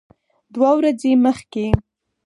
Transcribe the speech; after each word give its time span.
دوه 0.53 0.71
ورځې 0.77 1.11
مخکې 1.25 1.65